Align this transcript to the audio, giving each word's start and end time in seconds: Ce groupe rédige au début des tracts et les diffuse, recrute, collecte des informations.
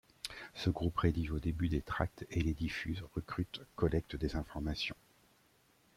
Ce 0.55 0.71
groupe 0.71 0.97
rédige 0.97 1.29
au 1.29 1.37
début 1.37 1.69
des 1.69 1.83
tracts 1.83 2.25
et 2.31 2.41
les 2.41 2.55
diffuse, 2.55 3.03
recrute, 3.13 3.61
collecte 3.75 4.15
des 4.15 4.35
informations. 4.35 4.95